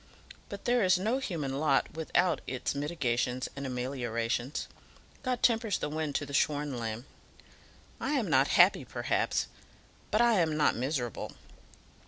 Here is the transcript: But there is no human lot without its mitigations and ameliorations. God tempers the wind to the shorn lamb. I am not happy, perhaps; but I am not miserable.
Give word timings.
But 0.49 0.65
there 0.65 0.83
is 0.83 0.97
no 0.97 1.19
human 1.19 1.59
lot 1.59 1.93
without 1.93 2.41
its 2.47 2.73
mitigations 2.73 3.47
and 3.55 3.67
ameliorations. 3.67 4.67
God 5.21 5.43
tempers 5.43 5.77
the 5.77 5.89
wind 5.89 6.15
to 6.15 6.25
the 6.25 6.33
shorn 6.33 6.75
lamb. 6.79 7.05
I 7.99 8.13
am 8.13 8.27
not 8.27 8.47
happy, 8.57 8.83
perhaps; 8.83 9.45
but 10.09 10.19
I 10.19 10.39
am 10.39 10.57
not 10.57 10.75
miserable. 10.75 11.33